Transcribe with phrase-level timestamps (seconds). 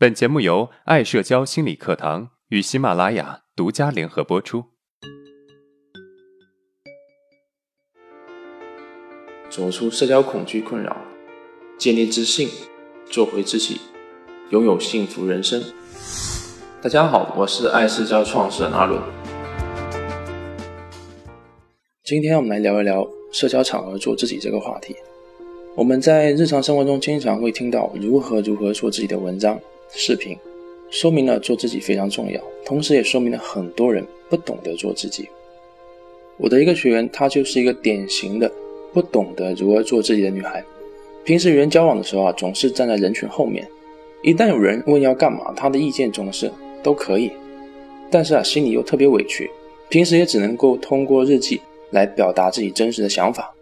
[0.00, 4.62] 本节目由爱社交心理课堂与喜马拉雅独家联合播出。
[9.50, 10.96] 走出社交恐惧困扰，
[11.76, 12.48] 建立自信，
[13.10, 13.80] 做回自己，
[14.50, 15.60] 拥有幸福人生。
[16.80, 19.02] 大家好，我是爱社交创始人阿伦。
[22.04, 24.94] 今天我们来聊一聊社交场合做自己这个话题。
[25.74, 29.60] 我们在日常生活中经常会听到如何如何做自己的文章。
[29.90, 30.36] 视频
[30.90, 35.28] 说明了做自己非常重要，同时也说明了很多人不懂得做自己。
[36.36, 38.50] 我的一个学员，她就是一个典型的
[38.92, 40.64] 不懂得如何做自己的女孩。
[41.24, 43.66] 平时与人交往的时候啊，总是站在人群后面。
[44.22, 46.50] 一旦有人问要干嘛，她的意见总是
[46.82, 47.30] 都可以，
[48.10, 49.50] 但是啊，心里又特别委屈。
[49.88, 51.60] 平时也只能够通过日记
[51.90, 53.54] 来表达自己真实的想法。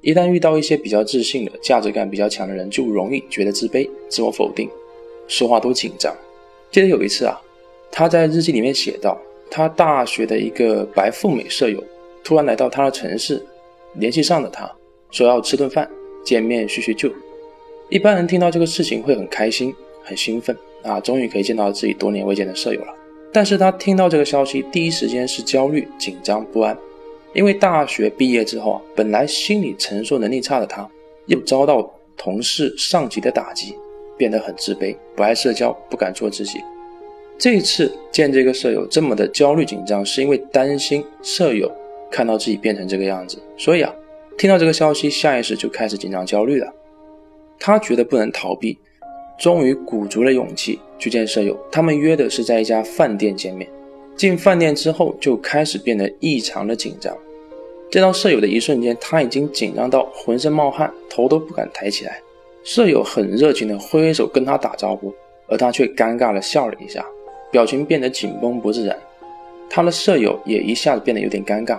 [0.00, 4.68] 一旦遇到一些比较自信的、价值感比较强的人，就容易觉得自卑、自我否定。
[5.26, 6.14] 说话都紧张。
[6.70, 7.40] 记得有一次啊，
[7.90, 9.16] 他在日记里面写道，
[9.50, 11.82] 他大学的一个白富美舍友
[12.22, 13.44] 突然来到他的城市，
[13.94, 14.70] 联系上了他，
[15.10, 15.88] 说要吃顿饭，
[16.24, 17.10] 见面叙叙旧。
[17.90, 22.94] 一般人听到这个事情会很开心、很兴奋啊，终于可以见到自己多年未见的舍友了。
[23.32, 26.76] 但是他听到这个消息，第一时间是焦虑、紧张、不安，
[27.34, 30.88] 因为大学毕业之后啊，本来心理承受能力差的他，
[31.26, 33.76] 又遭到同事、上级的打击。
[34.16, 36.60] 变得很自卑，不爱社交，不敢做自己。
[37.36, 41.70] 这次见这个舍友这么的焦虑紧张，是因为担心舍友
[42.10, 43.92] 看到自己变成这个样子，所以啊，
[44.38, 46.72] 听到这个消息，下意识就开始紧张焦虑了。
[47.58, 48.78] 他觉得不能逃避，
[49.38, 51.58] 终于鼓足了勇气去见舍友。
[51.72, 53.68] 他们约的是在一家饭店见面。
[54.16, 57.16] 进饭店之后，就开始变得异常的紧张。
[57.90, 62.20] 见到舍友的一瞬间，他已经紧张到浑身冒汗，头都不敢抬起来。
[62.64, 65.14] 舍友很热情地挥挥手跟他打招呼，
[65.46, 67.04] 而他却尴尬地笑了一下，
[67.52, 68.98] 表情变得紧绷不自然。
[69.68, 71.78] 他的舍友也一下子变得有点尴尬，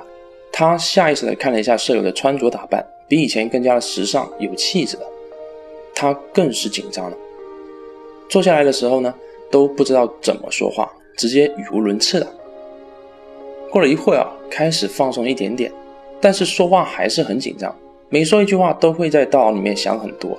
[0.52, 5.04] 他下意识地看了一下舍友的穿着打扮，比以前更加的时尚有气质了。
[5.96, 7.18] 他更是紧张了。
[8.30, 9.14] 坐下来的时候呢，
[9.50, 12.28] 都不知道怎么说话，直接语无伦次了。
[13.72, 15.72] 过了一会儿啊，开始放松一点点，
[16.22, 17.76] 但是说话还是很紧张，
[18.10, 20.38] 每说一句话都会在大脑里面想很多。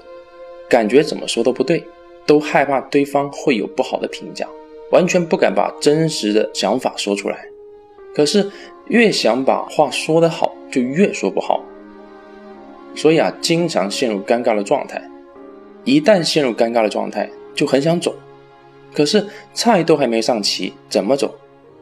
[0.68, 1.84] 感觉怎么说都不对，
[2.26, 4.46] 都害怕对方会有不好的评价，
[4.90, 7.46] 完全不敢把真实的想法说出来。
[8.14, 8.50] 可是
[8.88, 11.62] 越想把话说得好，就越说不好。
[12.94, 15.02] 所以啊，经常陷入尴尬的状态。
[15.84, 18.14] 一旦陷入尴尬的状态，就很想走。
[18.92, 21.32] 可是菜都还没上齐，怎么走？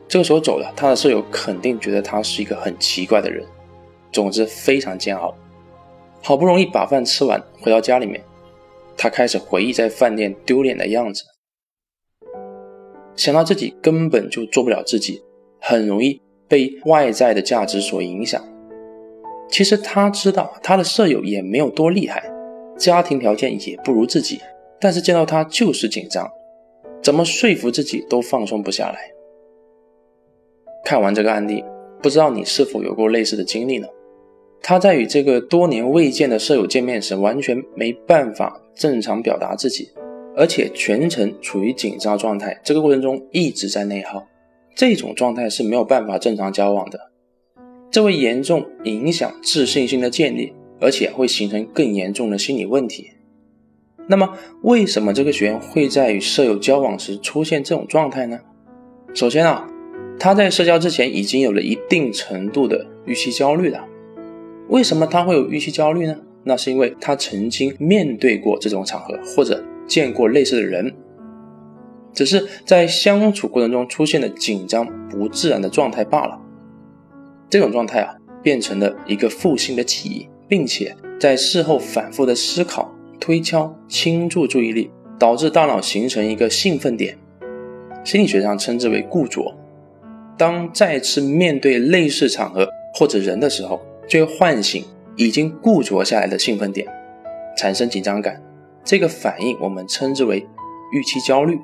[0.08, 3.42] 这个时候走了，他的舍友肯定觉得他是一个很奇怪的人。
[4.12, 5.34] 总之非常煎熬。
[6.20, 8.22] 好不容易把饭吃完，回到家里面。
[9.04, 11.24] 他开始回忆在饭店丢脸的样子，
[13.14, 15.22] 想到自己根本就做不了自己，
[15.60, 18.42] 很容易被外在的价值所影响。
[19.50, 22.24] 其实他知道他的舍友也没有多厉害，
[22.78, 24.40] 家庭条件也不如自己，
[24.80, 26.26] 但是见到他就是紧张，
[27.02, 28.98] 怎么说服自己都放松不下来。
[30.82, 31.62] 看完这个案例，
[32.00, 33.86] 不知道你是否有过类似的经历呢？
[34.66, 39.90] 他在与这个多年未见的舍友见面时，完全没办法正常表达自己，
[40.34, 42.58] 而且全程处于紧张状态。
[42.64, 44.26] 这个过程中一直在内耗，
[44.74, 46.98] 这种状态是没有办法正常交往的，
[47.90, 53.10] 这会严重影响自信心的建立，而且会形成更严重的心理问题。
[54.06, 54.32] 那么，
[54.62, 58.40] 为什么这个学员会在与舍友交往时出现这种状态呢？
[59.12, 59.68] 首先啊，
[60.18, 63.86] 他在社交之前已经有了一定程度的预期焦虑了。
[64.68, 66.16] 为什么他会有预期焦虑呢？
[66.44, 70.94] 那是因为他曾经面对过这种场合，或者见过类似的人，
[72.12, 76.38] 只是在相处过程中出现了紧张不自然的状态罢了。
[77.48, 87.16] 这种状态啊，变成了一个负性的记忆，并且在事后反复的思考、推敲、倾注注意力，导致大脑形成一个兴奋点，
[88.02, 89.54] 心理学上称之为固着。
[90.36, 94.84] 当再次面对类似场合或者人的时候，就会唤醒
[95.16, 96.86] 已经固着下来的兴奋点，
[97.56, 98.42] 产生紧张感。
[98.84, 100.46] 这个反应我们称之为
[100.92, 101.58] 预期焦虑。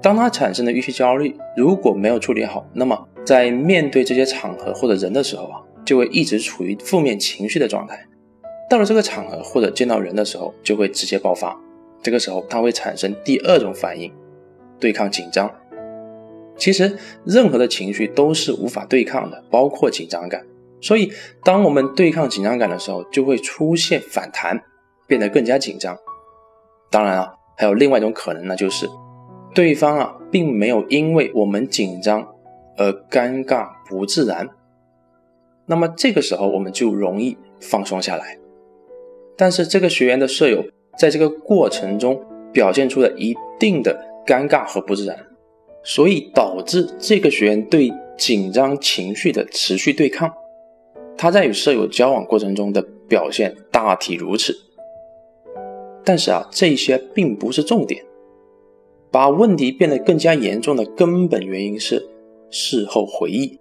[0.00, 8.06] 当它产生的预期焦虑如果没有处理好，那么在面对这些场合或者人的时候啊，就会一直处于负面情绪的状态。
[8.68, 11.58] 到了这个场合或者见到人的时候，就会直接爆发。
[12.02, 14.12] 这个时候它会产生第二种反应，
[14.80, 15.52] 对抗紧张。
[16.56, 20.44] 其实任何的情绪都是无法对抗的，包括紧张感。
[20.82, 21.12] 所以，
[21.44, 24.60] 当我们对抗紧张感的时候，就会出现反弹，
[25.06, 25.96] 变得更加紧张。
[26.90, 28.88] 当然了，还有另外一种可能呢，就是
[29.54, 32.26] 对方啊并没有因为我们紧张
[32.76, 34.48] 而尴尬不自然，
[35.66, 38.36] 那么这个时候我们就容易放松下来。
[39.36, 40.64] 但是这个学员的舍友
[40.98, 42.20] 在这个过程中
[42.52, 45.16] 表现出了一定的尴尬和不自然，
[45.84, 50.28] 所以导致这个学员对紧张情绪的持续对抗。
[51.22, 54.52] 他在与舍友交往过程中的表现大体如此。
[56.04, 58.04] 但是啊，这些并不是重点。
[59.08, 62.04] 把问题变得更加严重的根本原因是
[62.50, 63.56] 事后回忆。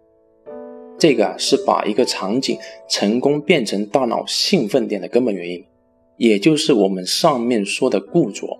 [0.98, 2.58] 这个啊，是把一个场景
[2.90, 5.63] 成功变成大脑兴奋点的根本原因，
[6.18, 8.58] 也就是我们上面说的固着。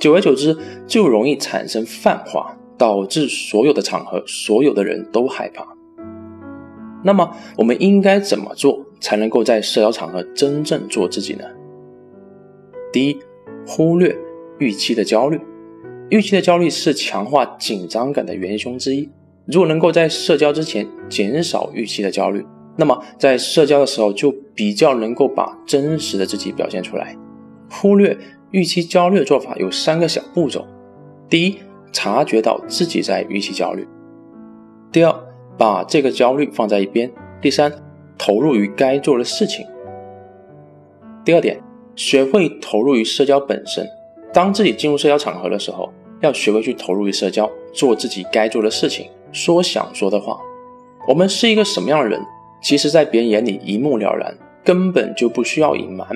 [0.00, 5.64] 久而久之，就容易产生泛化，导致所有的场合、所有的人都害怕。
[7.02, 11.44] 那么，我们应该怎么做才能够在社交场合真正做自己呢？
[12.92, 13.18] 第一，
[13.66, 14.16] 忽略
[14.58, 15.40] 预期的焦虑。
[16.10, 19.08] 预期的焦虑是强化紧张感的元凶之一。
[19.46, 22.44] 如果能够在社交之前减少预期的焦虑，
[22.76, 27.16] 那么在社交的时候就比较能够把真实的自己表现出来。
[27.70, 28.16] 忽略
[28.50, 30.66] 预期焦虑的做法有三个小步骤：
[31.28, 31.58] 第一，
[31.92, 33.84] 察觉到自己在预期焦虑；
[34.90, 35.14] 第二，
[35.60, 37.06] 把这个焦虑放在一边；
[37.42, 37.70] 第三，
[38.16, 39.66] 投入于该做的事情。
[41.22, 41.60] 第二点。
[41.96, 43.86] 学会投入于社交本身。
[44.32, 50.40] 当自己进入社交场合的时候，要学会去投入于社交，做自己该做的事情，说想说的话。
[51.06, 52.18] 我们是一个什么样的人，
[52.62, 54.34] 其实，在别人眼里一目了然，
[54.64, 56.08] 根本就不需要隐瞒。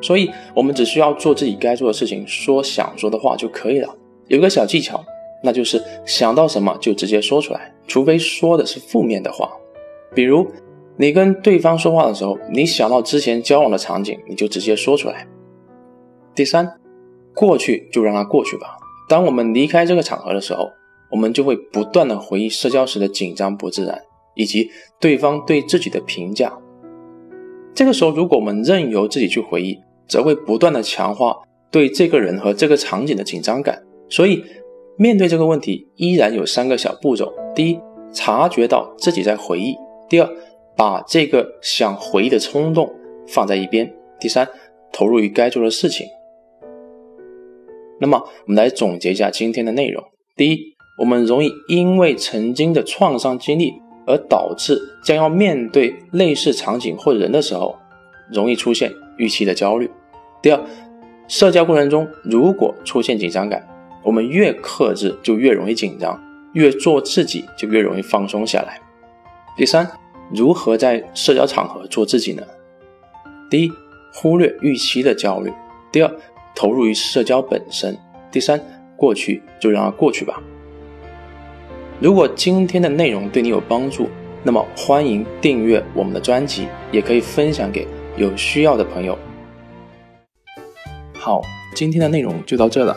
[0.00, 3.88] 所以，我们只需要做自己该做的事情，说想说的话就可以了。
[4.28, 5.04] 有个小技巧，
[5.42, 9.50] 那就是想到什么就直接说出来，除非说的是负面的话，
[10.14, 10.46] 比如。
[10.98, 15.26] 你跟对方说话的时候，你想到之前交往的场景，你就直接说出来。
[16.34, 16.78] 第三，
[17.34, 18.76] 过去就让它过去吧。
[19.08, 20.70] 当我们离开这个场合的时候，
[21.10, 24.02] 我们就会不断的回忆社交时的紧张不自然，
[24.34, 26.52] 以及对方对自己的评价。
[27.74, 31.34] 这个时候，如果我们任由自己去回忆，则会不断的强化
[31.70, 33.82] 对这个人和这个场景的紧张感。
[34.10, 34.44] 所以，
[34.96, 37.80] 面对这个问题，依然有三个小步骤：第一，
[38.12, 39.74] 察觉到自己在回忆；
[40.08, 40.28] 第二，
[40.76, 42.92] 把这个想回忆的冲动
[43.26, 43.92] 放在一边。
[44.20, 44.46] 第三，
[44.92, 46.06] 投入于该做的事情。
[48.00, 50.02] 那么，我们来总结一下今天的内容。
[50.36, 53.72] 第一，我们容易因为曾经的创伤经历
[54.06, 57.76] 而导致将要面对类似场景或人的时候，
[58.30, 59.90] 容易出现预期的焦虑。
[60.42, 60.60] 第二，
[61.28, 63.66] 社交过程中如果出现紧张感，
[64.02, 66.20] 我们越克制就越容易紧张，
[66.52, 68.80] 越做自己就越容易放松下来。
[69.56, 69.90] 第三。
[70.34, 72.42] 如何在社交场合做自己呢？
[73.50, 73.72] 第一，
[74.14, 75.52] 忽略预期的焦虑；
[75.92, 76.10] 第二，
[76.54, 77.92] 投入于社交本身；
[78.30, 78.58] 第三，
[78.96, 80.42] 过去就让它过去吧。
[82.00, 84.08] 如果今天的内容对你有帮助，
[84.42, 89.18] 那么欢迎订阅我们的专辑，也可以分享给有需要的朋友。
[91.12, 91.42] 好，
[91.74, 92.96] 今天的内容就到这了。